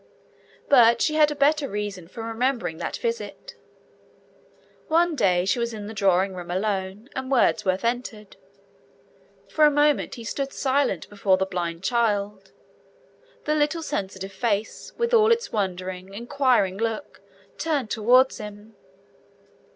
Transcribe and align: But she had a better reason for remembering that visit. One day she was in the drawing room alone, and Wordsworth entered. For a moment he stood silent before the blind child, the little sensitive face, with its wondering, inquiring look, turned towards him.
But 0.67 0.99
she 0.99 1.13
had 1.13 1.29
a 1.29 1.35
better 1.35 1.69
reason 1.69 2.07
for 2.07 2.23
remembering 2.23 2.77
that 2.77 2.97
visit. 2.97 3.53
One 4.87 5.15
day 5.15 5.45
she 5.45 5.59
was 5.59 5.75
in 5.75 5.85
the 5.85 5.93
drawing 5.93 6.33
room 6.33 6.49
alone, 6.49 7.07
and 7.15 7.29
Wordsworth 7.31 7.85
entered. 7.85 8.35
For 9.47 9.63
a 9.65 9.69
moment 9.69 10.15
he 10.15 10.23
stood 10.23 10.53
silent 10.53 11.07
before 11.07 11.37
the 11.37 11.45
blind 11.45 11.83
child, 11.83 12.51
the 13.43 13.53
little 13.53 13.83
sensitive 13.83 14.33
face, 14.33 14.91
with 14.97 15.13
its 15.13 15.51
wondering, 15.51 16.15
inquiring 16.15 16.77
look, 16.79 17.21
turned 17.59 17.91
towards 17.91 18.39
him. 18.39 18.75